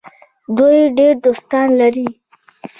دوی 0.57 0.79
ډیر 0.97 1.13
دوستان 1.25 1.67
لري. 1.79 2.07